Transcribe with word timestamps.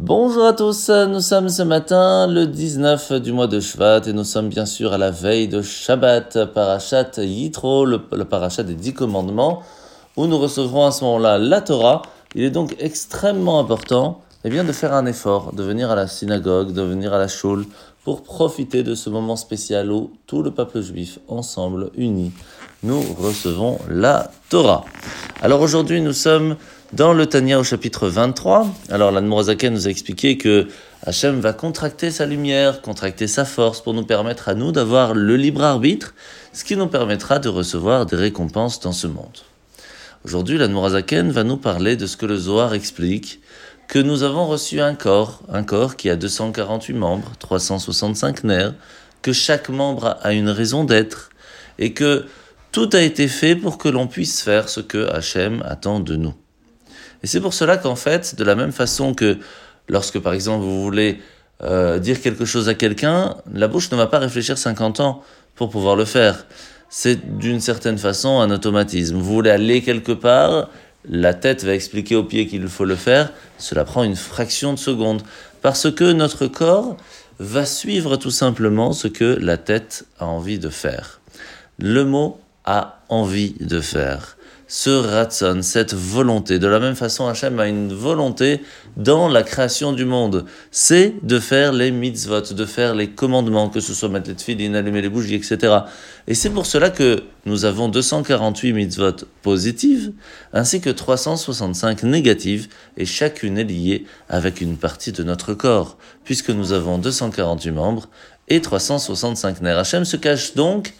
Bonjour 0.00 0.44
à 0.44 0.52
tous, 0.52 0.90
nous 0.90 1.20
sommes 1.20 1.48
ce 1.48 1.62
matin 1.64 2.28
le 2.28 2.46
19 2.46 3.14
du 3.14 3.32
mois 3.32 3.48
de 3.48 3.58
Shvat 3.58 4.02
et 4.06 4.12
nous 4.12 4.22
sommes 4.22 4.48
bien 4.48 4.64
sûr 4.64 4.92
à 4.92 4.96
la 4.96 5.10
veille 5.10 5.48
de 5.48 5.60
Shabbat, 5.60 6.44
Parashat 6.54 7.10
Yitro, 7.16 7.84
le, 7.84 7.98
parachat 7.98 8.62
des 8.62 8.76
dix 8.76 8.94
commandements, 8.94 9.64
où 10.16 10.28
nous 10.28 10.38
recevrons 10.38 10.86
à 10.86 10.92
ce 10.92 11.02
moment-là 11.02 11.38
la 11.38 11.60
Torah. 11.60 12.02
Il 12.36 12.44
est 12.44 12.50
donc 12.50 12.76
extrêmement 12.78 13.58
important 13.58 14.20
eh 14.44 14.50
bien, 14.50 14.62
de 14.62 14.70
faire 14.70 14.94
un 14.94 15.04
effort, 15.04 15.52
de 15.52 15.64
venir 15.64 15.90
à 15.90 15.96
la 15.96 16.06
synagogue, 16.06 16.72
de 16.72 16.82
venir 16.82 17.12
à 17.12 17.18
la 17.18 17.26
shul, 17.26 17.64
pour 18.04 18.22
profiter 18.22 18.84
de 18.84 18.94
ce 18.94 19.10
moment 19.10 19.34
spécial 19.34 19.90
où 19.90 20.12
tout 20.28 20.44
le 20.44 20.52
peuple 20.52 20.80
juif, 20.80 21.18
ensemble, 21.26 21.90
unis, 21.96 22.30
nous 22.84 23.02
recevons 23.18 23.80
la 23.90 24.30
Torah. 24.48 24.84
Alors 25.40 25.60
aujourd'hui, 25.60 26.00
nous 26.00 26.12
sommes 26.12 26.56
dans 26.92 27.12
le 27.12 27.24
Tania 27.26 27.60
au 27.60 27.62
chapitre 27.62 28.08
23, 28.08 28.74
alors 28.90 29.12
la 29.12 29.20
Mourazaken 29.20 29.72
nous 29.72 29.86
a 29.86 29.90
expliqué 29.90 30.36
que 30.36 30.66
Hachem 31.04 31.38
va 31.38 31.52
contracter 31.52 32.10
sa 32.10 32.26
lumière, 32.26 32.82
contracter 32.82 33.28
sa 33.28 33.44
force 33.44 33.80
pour 33.80 33.94
nous 33.94 34.04
permettre 34.04 34.48
à 34.48 34.54
nous 34.54 34.72
d'avoir 34.72 35.14
le 35.14 35.36
libre 35.36 35.62
arbitre, 35.62 36.14
ce 36.52 36.64
qui 36.64 36.76
nous 36.76 36.88
permettra 36.88 37.38
de 37.38 37.48
recevoir 37.48 38.04
des 38.04 38.16
récompenses 38.16 38.80
dans 38.80 38.90
ce 38.90 39.06
monde. 39.06 39.38
Aujourd'hui, 40.24 40.58
la 40.58 40.66
Mourazaken 40.66 41.30
va 41.30 41.44
nous 41.44 41.56
parler 41.56 41.94
de 41.94 42.06
ce 42.06 42.16
que 42.16 42.26
le 42.26 42.36
Zohar 42.36 42.74
explique, 42.74 43.40
que 43.86 44.00
nous 44.00 44.24
avons 44.24 44.48
reçu 44.48 44.80
un 44.80 44.96
corps, 44.96 45.42
un 45.52 45.62
corps 45.62 45.94
qui 45.94 46.10
a 46.10 46.16
248 46.16 46.94
membres, 46.94 47.30
365 47.38 48.42
nerfs, 48.42 48.74
que 49.22 49.32
chaque 49.32 49.68
membre 49.68 50.18
a 50.20 50.32
une 50.32 50.48
raison 50.48 50.82
d'être, 50.82 51.30
et 51.78 51.92
que 51.92 52.26
tout 52.78 52.96
a 52.96 53.00
été 53.00 53.26
fait 53.26 53.56
pour 53.56 53.76
que 53.76 53.88
l'on 53.88 54.06
puisse 54.06 54.40
faire 54.40 54.68
ce 54.68 54.78
que 54.78 55.10
Hachem 55.10 55.64
attend 55.66 55.98
de 55.98 56.14
nous. 56.14 56.32
Et 57.24 57.26
c'est 57.26 57.40
pour 57.40 57.52
cela 57.52 57.76
qu'en 57.76 57.96
fait, 57.96 58.36
de 58.36 58.44
la 58.44 58.54
même 58.54 58.70
façon 58.70 59.14
que 59.14 59.38
lorsque 59.88 60.20
par 60.20 60.32
exemple 60.32 60.62
vous 60.62 60.80
voulez 60.80 61.18
euh, 61.64 61.98
dire 61.98 62.20
quelque 62.20 62.44
chose 62.44 62.68
à 62.68 62.74
quelqu'un, 62.74 63.34
la 63.52 63.66
bouche 63.66 63.90
ne 63.90 63.96
va 63.96 64.06
pas 64.06 64.20
réfléchir 64.20 64.56
50 64.56 65.00
ans 65.00 65.24
pour 65.56 65.70
pouvoir 65.70 65.96
le 65.96 66.04
faire. 66.04 66.46
C'est 66.88 67.38
d'une 67.38 67.58
certaine 67.58 67.98
façon 67.98 68.38
un 68.38 68.52
automatisme. 68.52 69.16
Vous 69.16 69.24
voulez 69.24 69.50
aller 69.50 69.82
quelque 69.82 70.12
part, 70.12 70.70
la 71.04 71.34
tête 71.34 71.64
va 71.64 71.74
expliquer 71.74 72.14
au 72.14 72.22
pied 72.22 72.46
qu'il 72.46 72.68
faut 72.68 72.84
le 72.84 72.94
faire, 72.94 73.32
cela 73.58 73.84
prend 73.84 74.04
une 74.04 74.14
fraction 74.14 74.72
de 74.72 74.78
seconde. 74.78 75.22
Parce 75.62 75.90
que 75.90 76.12
notre 76.12 76.46
corps 76.46 76.96
va 77.40 77.66
suivre 77.66 78.14
tout 78.14 78.30
simplement 78.30 78.92
ce 78.92 79.08
que 79.08 79.36
la 79.40 79.56
tête 79.56 80.06
a 80.20 80.26
envie 80.26 80.60
de 80.60 80.68
faire. 80.68 81.20
Le 81.80 82.04
mot 82.04 82.38
a 82.68 83.00
envie 83.08 83.54
de 83.60 83.80
faire 83.80 84.36
ce 84.70 84.90
ratson, 84.90 85.60
cette 85.62 85.94
volonté. 85.94 86.58
De 86.58 86.66
la 86.66 86.78
même 86.78 86.94
façon, 86.94 87.26
Hachem 87.26 87.58
a 87.58 87.66
une 87.66 87.90
volonté 87.94 88.60
dans 88.98 89.26
la 89.26 89.42
création 89.42 89.94
du 89.94 90.04
monde. 90.04 90.44
C'est 90.70 91.14
de 91.22 91.38
faire 91.38 91.72
les 91.72 91.90
mitzvot, 91.90 92.42
de 92.52 92.64
faire 92.66 92.94
les 92.94 93.08
commandements, 93.08 93.70
que 93.70 93.80
ce 93.80 93.94
soit 93.94 94.10
mettre 94.10 94.28
les 94.28 94.36
tefillin, 94.36 94.74
allumer 94.74 95.00
les 95.00 95.08
bougies, 95.08 95.36
etc. 95.36 95.78
Et 96.26 96.34
c'est 96.34 96.50
pour 96.50 96.66
cela 96.66 96.90
que 96.90 97.22
nous 97.46 97.64
avons 97.64 97.88
248 97.88 98.74
mitzvot 98.74 99.24
positives, 99.40 100.12
ainsi 100.52 100.82
que 100.82 100.90
365 100.90 102.02
négatives, 102.02 102.68
et 102.98 103.06
chacune 103.06 103.56
est 103.56 103.64
liée 103.64 104.04
avec 104.28 104.60
une 104.60 104.76
partie 104.76 105.12
de 105.12 105.22
notre 105.22 105.54
corps, 105.54 105.96
puisque 106.24 106.50
nous 106.50 106.72
avons 106.72 106.98
248 106.98 107.70
membres 107.70 108.10
et 108.48 108.60
365 108.60 109.62
nerfs. 109.62 109.78
Hachem 109.78 110.04
se 110.04 110.18
cache 110.18 110.54
donc 110.54 110.92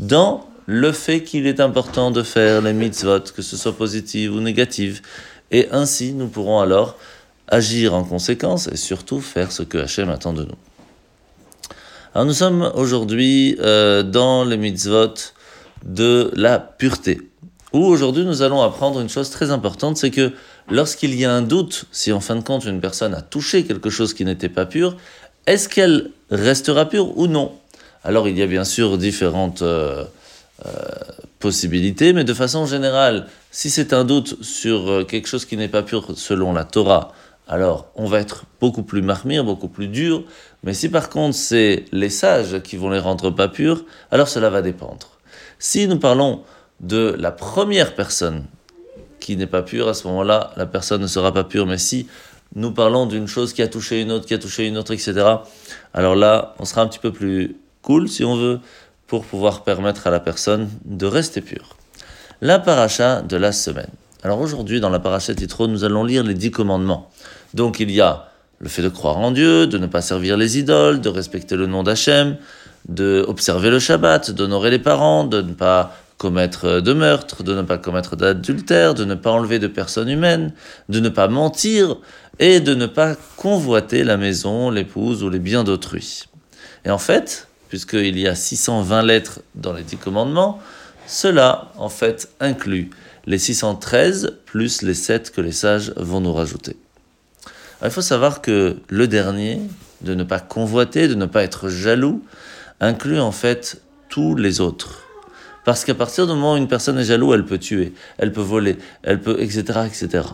dans 0.00 0.51
le 0.66 0.92
fait 0.92 1.22
qu'il 1.22 1.46
est 1.46 1.60
important 1.60 2.10
de 2.10 2.22
faire 2.22 2.62
les 2.62 2.72
mitzvot, 2.72 3.20
que 3.34 3.42
ce 3.42 3.56
soit 3.56 3.76
positive 3.76 4.34
ou 4.34 4.40
négative, 4.40 5.02
et 5.50 5.68
ainsi 5.70 6.12
nous 6.12 6.28
pourrons 6.28 6.60
alors 6.60 6.96
agir 7.48 7.94
en 7.94 8.04
conséquence 8.04 8.68
et 8.68 8.76
surtout 8.76 9.20
faire 9.20 9.52
ce 9.52 9.62
que 9.62 9.78
Hachem 9.78 10.08
attend 10.08 10.32
de 10.32 10.44
nous. 10.44 10.56
Alors 12.14 12.26
nous 12.26 12.32
sommes 12.32 12.70
aujourd'hui 12.74 13.56
euh, 13.60 14.02
dans 14.02 14.44
les 14.44 14.56
mitzvot 14.56 15.14
de 15.84 16.30
la 16.34 16.58
pureté, 16.58 17.20
où 17.72 17.84
aujourd'hui 17.84 18.24
nous 18.24 18.42
allons 18.42 18.62
apprendre 18.62 19.00
une 19.00 19.08
chose 19.08 19.30
très 19.30 19.50
importante, 19.50 19.96
c'est 19.96 20.10
que 20.10 20.32
lorsqu'il 20.70 21.14
y 21.14 21.24
a 21.24 21.32
un 21.32 21.42
doute, 21.42 21.86
si 21.90 22.12
en 22.12 22.20
fin 22.20 22.36
de 22.36 22.42
compte 22.42 22.64
une 22.64 22.80
personne 22.80 23.14
a 23.14 23.22
touché 23.22 23.64
quelque 23.64 23.90
chose 23.90 24.14
qui 24.14 24.24
n'était 24.24 24.48
pas 24.48 24.66
pur, 24.66 24.96
est-ce 25.46 25.68
qu'elle 25.68 26.10
restera 26.30 26.88
pure 26.88 27.18
ou 27.18 27.26
non? 27.26 27.52
Alors 28.04 28.28
il 28.28 28.38
y 28.38 28.42
a 28.42 28.46
bien 28.46 28.64
sûr 28.64 28.96
différentes... 28.96 29.62
Euh, 29.62 30.04
possibilité, 31.42 32.12
mais 32.12 32.24
de 32.24 32.34
façon 32.34 32.66
générale, 32.66 33.26
si 33.50 33.68
c'est 33.68 33.92
un 33.92 34.04
doute 34.04 34.42
sur 34.42 34.88
euh, 34.88 35.04
quelque 35.04 35.26
chose 35.26 35.44
qui 35.44 35.56
n'est 35.56 35.68
pas 35.68 35.82
pur 35.82 36.16
selon 36.16 36.52
la 36.52 36.64
Torah, 36.64 37.12
alors 37.48 37.88
on 37.96 38.06
va 38.06 38.20
être 38.20 38.44
beaucoup 38.60 38.84
plus 38.84 39.02
marmire, 39.02 39.44
beaucoup 39.44 39.68
plus 39.68 39.88
dur, 39.88 40.24
mais 40.62 40.72
si 40.72 40.88
par 40.88 41.10
contre 41.10 41.34
c'est 41.34 41.84
les 41.90 42.10
sages 42.10 42.62
qui 42.62 42.76
vont 42.76 42.90
les 42.90 43.00
rendre 43.00 43.30
pas 43.30 43.48
purs, 43.48 43.84
alors 44.12 44.28
cela 44.28 44.50
va 44.50 44.62
dépendre. 44.62 45.18
Si 45.58 45.88
nous 45.88 45.98
parlons 45.98 46.42
de 46.80 47.14
la 47.18 47.32
première 47.32 47.94
personne 47.94 48.44
qui 49.18 49.36
n'est 49.36 49.46
pas 49.46 49.62
pure, 49.62 49.88
à 49.88 49.94
ce 49.94 50.06
moment-là, 50.08 50.52
la 50.56 50.66
personne 50.66 51.02
ne 51.02 51.06
sera 51.06 51.32
pas 51.32 51.44
pure, 51.44 51.66
mais 51.66 51.78
si 51.78 52.06
nous 52.54 52.72
parlons 52.72 53.06
d'une 53.06 53.26
chose 53.26 53.52
qui 53.52 53.62
a 53.62 53.68
touché 53.68 54.00
une 54.00 54.12
autre, 54.12 54.26
qui 54.26 54.34
a 54.34 54.38
touché 54.38 54.66
une 54.66 54.76
autre, 54.76 54.92
etc., 54.92 55.14
alors 55.94 56.14
là, 56.14 56.54
on 56.58 56.64
sera 56.64 56.82
un 56.82 56.86
petit 56.86 56.98
peu 56.98 57.12
plus 57.12 57.56
cool, 57.82 58.08
si 58.08 58.24
on 58.24 58.36
veut, 58.36 58.60
pour 59.12 59.26
pouvoir 59.26 59.62
permettre 59.62 60.06
à 60.06 60.10
la 60.10 60.20
personne 60.20 60.70
de 60.86 61.04
rester 61.04 61.42
pure. 61.42 61.76
La 62.40 62.58
paracha 62.58 63.20
de 63.20 63.36
la 63.36 63.52
semaine. 63.52 63.90
Alors 64.22 64.40
aujourd'hui, 64.40 64.80
dans 64.80 64.88
la 64.88 65.00
paracha 65.00 65.34
Titro, 65.34 65.68
nous 65.68 65.84
allons 65.84 66.02
lire 66.02 66.24
les 66.24 66.32
dix 66.32 66.50
commandements. 66.50 67.10
Donc 67.52 67.78
il 67.78 67.90
y 67.90 68.00
a 68.00 68.30
le 68.58 68.70
fait 68.70 68.80
de 68.80 68.88
croire 68.88 69.18
en 69.18 69.30
Dieu, 69.30 69.66
de 69.66 69.76
ne 69.76 69.86
pas 69.86 70.00
servir 70.00 70.38
les 70.38 70.58
idoles, 70.58 71.02
de 71.02 71.10
respecter 71.10 71.56
le 71.56 71.66
nom 71.66 71.82
d'Hachem, 71.82 72.38
de 72.88 73.22
observer 73.28 73.68
le 73.68 73.78
Shabbat, 73.78 74.30
d'honorer 74.30 74.70
les 74.70 74.78
parents, 74.78 75.24
de 75.24 75.42
ne 75.42 75.52
pas 75.52 75.94
commettre 76.16 76.80
de 76.80 76.92
meurtre, 76.94 77.42
de 77.42 77.54
ne 77.54 77.60
pas 77.60 77.76
commettre 77.76 78.16
d'adultère, 78.16 78.94
de 78.94 79.04
ne 79.04 79.14
pas 79.14 79.32
enlever 79.32 79.58
de 79.58 79.66
personnes 79.66 80.08
humaines, 80.08 80.54
de 80.88 81.00
ne 81.00 81.10
pas 81.10 81.28
mentir 81.28 81.98
et 82.38 82.60
de 82.60 82.74
ne 82.74 82.86
pas 82.86 83.14
convoiter 83.36 84.04
la 84.04 84.16
maison, 84.16 84.70
l'épouse 84.70 85.22
ou 85.22 85.28
les 85.28 85.38
biens 85.38 85.64
d'autrui. 85.64 86.28
Et 86.86 86.90
en 86.90 86.96
fait, 86.96 87.48
puisqu'il 87.72 88.18
y 88.18 88.28
a 88.28 88.34
620 88.34 89.00
lettres 89.00 89.40
dans 89.54 89.72
les 89.72 89.82
10 89.82 89.96
commandements, 89.96 90.60
cela, 91.06 91.72
en 91.78 91.88
fait, 91.88 92.28
inclut 92.38 92.90
les 93.24 93.38
613 93.38 94.40
plus 94.44 94.82
les 94.82 94.92
7 94.92 95.30
que 95.30 95.40
les 95.40 95.52
sages 95.52 95.94
vont 95.96 96.20
nous 96.20 96.34
rajouter. 96.34 96.76
il 97.82 97.90
faut 97.90 98.02
savoir 98.02 98.42
que 98.42 98.76
le 98.90 99.08
dernier, 99.08 99.62
de 100.02 100.14
ne 100.14 100.22
pas 100.22 100.38
convoiter, 100.38 101.08
de 101.08 101.14
ne 101.14 101.24
pas 101.24 101.44
être 101.44 101.70
jaloux, 101.70 102.22
inclut 102.78 103.20
en 103.20 103.32
fait 103.32 103.80
tous 104.10 104.34
les 104.34 104.60
autres. 104.60 105.04
Parce 105.64 105.86
qu'à 105.86 105.94
partir 105.94 106.26
du 106.26 106.34
moment 106.34 106.52
où 106.52 106.56
une 106.58 106.68
personne 106.68 106.98
est 106.98 107.04
jaloux, 107.04 107.32
elle 107.32 107.46
peut 107.46 107.56
tuer, 107.56 107.94
elle 108.18 108.32
peut 108.32 108.42
voler, 108.42 108.76
elle 109.02 109.22
peut, 109.22 109.40
etc., 109.40 109.62
etc. 109.86 110.28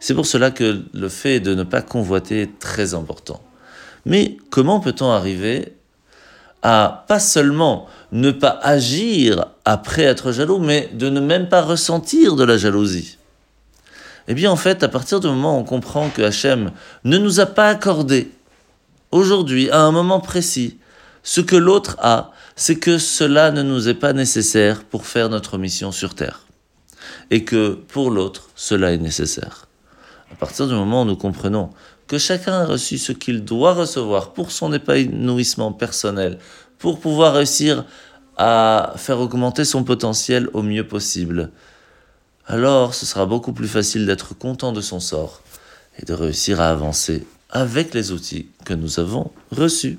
C'est 0.00 0.14
pour 0.14 0.26
cela 0.26 0.50
que 0.50 0.82
le 0.92 1.08
fait 1.08 1.38
de 1.38 1.54
ne 1.54 1.62
pas 1.62 1.82
convoiter 1.82 2.42
est 2.42 2.58
très 2.58 2.94
important. 2.94 3.40
Mais 4.06 4.38
comment 4.50 4.80
peut-on 4.80 5.08
arriver 5.08 5.76
à 6.62 7.04
pas 7.08 7.20
seulement 7.20 7.88
ne 8.12 8.30
pas 8.30 8.58
agir 8.62 9.46
après 9.64 10.02
être 10.02 10.32
jaloux, 10.32 10.58
mais 10.58 10.90
de 10.92 11.08
ne 11.08 11.20
même 11.20 11.48
pas 11.48 11.62
ressentir 11.62 12.36
de 12.36 12.44
la 12.44 12.56
jalousie. 12.56 13.18
Eh 14.28 14.34
bien, 14.34 14.50
en 14.50 14.56
fait, 14.56 14.82
à 14.82 14.88
partir 14.88 15.20
du 15.20 15.26
moment 15.26 15.56
où 15.56 15.60
on 15.60 15.64
comprend 15.64 16.08
que 16.08 16.22
Hachem 16.22 16.70
ne 17.04 17.18
nous 17.18 17.40
a 17.40 17.46
pas 17.46 17.68
accordé, 17.68 18.30
aujourd'hui, 19.10 19.70
à 19.70 19.80
un 19.80 19.90
moment 19.90 20.20
précis, 20.20 20.78
ce 21.22 21.40
que 21.40 21.56
l'autre 21.56 21.96
a, 22.00 22.30
c'est 22.54 22.76
que 22.76 22.98
cela 22.98 23.50
ne 23.50 23.62
nous 23.62 23.88
est 23.88 23.94
pas 23.94 24.12
nécessaire 24.12 24.84
pour 24.84 25.06
faire 25.06 25.28
notre 25.28 25.58
mission 25.58 25.90
sur 25.90 26.14
Terre. 26.14 26.46
Et 27.30 27.44
que 27.44 27.70
pour 27.88 28.10
l'autre, 28.10 28.50
cela 28.54 28.92
est 28.92 28.98
nécessaire. 28.98 29.66
À 30.32 30.34
partir 30.36 30.66
du 30.66 30.74
moment 30.74 31.02
où 31.02 31.04
nous 31.04 31.16
comprenons 31.16 31.70
que 32.08 32.18
chacun 32.18 32.60
a 32.60 32.64
reçu 32.64 32.98
ce 32.98 33.12
qu'il 33.12 33.44
doit 33.44 33.74
recevoir 33.74 34.32
pour 34.32 34.50
son 34.50 34.72
épanouissement 34.72 35.72
personnel, 35.72 36.38
pour 36.78 37.00
pouvoir 37.00 37.34
réussir 37.34 37.84
à 38.36 38.94
faire 38.96 39.20
augmenter 39.20 39.64
son 39.64 39.84
potentiel 39.84 40.48
au 40.52 40.62
mieux 40.62 40.86
possible. 40.86 41.50
Alors 42.46 42.94
ce 42.94 43.06
sera 43.06 43.26
beaucoup 43.26 43.52
plus 43.52 43.68
facile 43.68 44.06
d'être 44.06 44.36
content 44.36 44.72
de 44.72 44.80
son 44.80 45.00
sort 45.00 45.42
et 45.98 46.04
de 46.04 46.14
réussir 46.14 46.60
à 46.60 46.70
avancer 46.70 47.26
avec 47.50 47.94
les 47.94 48.10
outils 48.10 48.48
que 48.64 48.74
nous 48.74 48.98
avons 48.98 49.30
reçus. 49.50 49.98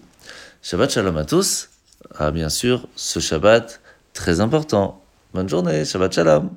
Shabbat 0.62 0.92
Shalom 0.92 1.18
à 1.18 1.26
tous. 1.26 1.70
Ah 2.18 2.32
bien 2.32 2.50
sûr, 2.50 2.88
ce 2.96 3.20
Shabbat 3.20 3.80
très 4.14 4.40
important. 4.40 5.04
Bonne 5.34 5.48
journée, 5.48 5.86
Shabbat 5.86 6.14
Shalom. 6.14 6.50